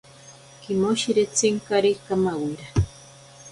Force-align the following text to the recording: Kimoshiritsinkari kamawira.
Kimoshiritsinkari 0.61 1.91
kamawira. 2.03 2.65